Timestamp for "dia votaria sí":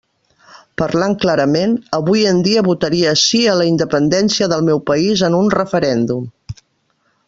2.49-3.45